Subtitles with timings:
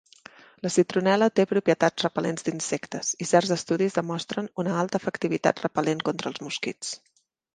[0.65, 6.33] La citronel·la té propietats repel·lents d'insectes i certs estudis demostren una alta efectivitat repel·lent contra
[6.33, 6.95] els mosquits.